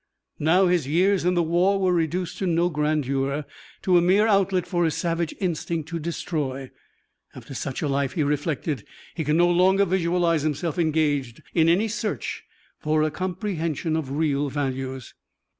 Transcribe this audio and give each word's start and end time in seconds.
Now 0.39 0.65
his 0.65 0.87
years 0.87 1.25
in 1.25 1.35
the 1.35 1.43
war 1.43 1.79
were 1.79 1.93
reduced 1.93 2.39
to 2.39 2.47
no 2.47 2.69
grandeur, 2.71 3.45
to 3.83 3.97
a 3.99 4.01
mere 4.01 4.25
outlet 4.25 4.65
for 4.65 4.83
his 4.83 4.95
savage 4.95 5.35
instinct 5.39 5.89
to 5.89 5.99
destroy. 5.99 6.71
After 7.35 7.53
such 7.53 7.83
a 7.83 7.87
life, 7.87 8.13
he 8.13 8.23
reflected, 8.23 8.83
he 9.13 9.23
could 9.23 9.35
no 9.35 9.47
longer 9.51 9.85
visualize 9.85 10.41
himself 10.41 10.79
engaged 10.79 11.43
in 11.53 11.69
any 11.69 11.87
search 11.87 12.43
for 12.79 13.03
a 13.03 13.11
comprehension 13.11 13.95
of 13.95 14.09
real 14.13 14.49
values. 14.49 15.13